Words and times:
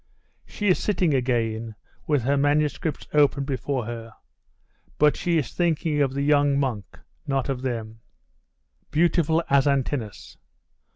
She 0.47 0.67
is 0.67 0.79
sitting 0.79 1.13
again, 1.13 1.75
with 2.07 2.23
her 2.23 2.35
manuscripts 2.35 3.05
open 3.13 3.43
before 3.43 3.85
her; 3.85 4.13
but 4.97 5.15
she 5.15 5.37
is 5.37 5.53
thinking 5.53 6.01
of 6.01 6.15
the 6.15 6.23
young 6.23 6.59
monk, 6.59 6.97
not 7.27 7.49
of 7.49 7.61
them. 7.61 7.99
'Beautiful 8.89 9.43
as 9.47 9.67
Antinous!.... 9.67 10.37